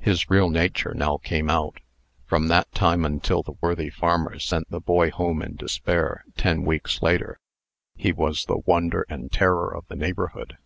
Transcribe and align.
His 0.00 0.28
real 0.28 0.50
nature 0.50 0.92
now 0.92 1.16
came 1.16 1.48
out. 1.48 1.80
From 2.26 2.48
that 2.48 2.70
time 2.72 3.02
until 3.02 3.42
the 3.42 3.54
worthy 3.62 3.88
farmer 3.88 4.38
sent 4.38 4.68
the 4.68 4.78
boy 4.78 5.10
home 5.10 5.40
in 5.40 5.56
despair 5.56 6.22
ten 6.36 6.64
weeks 6.66 7.00
later 7.00 7.40
he 7.94 8.12
was 8.12 8.44
the 8.44 8.58
wonder 8.66 9.06
and 9.08 9.32
terror 9.32 9.74
of 9.74 9.86
the 9.88 9.96
neighborhood. 9.96 10.58